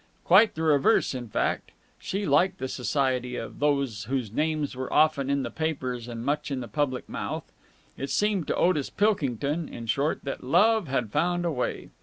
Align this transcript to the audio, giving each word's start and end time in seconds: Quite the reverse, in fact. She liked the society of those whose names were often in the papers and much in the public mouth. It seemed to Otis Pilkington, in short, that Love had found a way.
Quite 0.23 0.55
the 0.55 0.63
reverse, 0.63 1.13
in 1.13 1.29
fact. 1.29 1.69
She 1.99 2.25
liked 2.25 2.57
the 2.57 2.67
society 2.67 3.35
of 3.35 3.59
those 3.59 4.05
whose 4.05 4.31
names 4.31 4.75
were 4.75 4.91
often 4.91 5.29
in 5.29 5.43
the 5.43 5.51
papers 5.51 6.07
and 6.07 6.25
much 6.25 6.49
in 6.49 6.59
the 6.59 6.67
public 6.67 7.07
mouth. 7.07 7.51
It 7.97 8.09
seemed 8.09 8.47
to 8.47 8.55
Otis 8.55 8.89
Pilkington, 8.89 9.69
in 9.69 9.85
short, 9.85 10.21
that 10.23 10.43
Love 10.43 10.87
had 10.87 11.11
found 11.11 11.45
a 11.45 11.51
way. 11.51 11.91